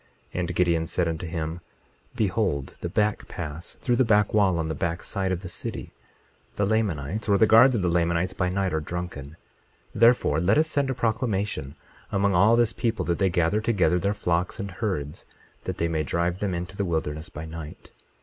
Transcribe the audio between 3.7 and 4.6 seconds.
through the back wall,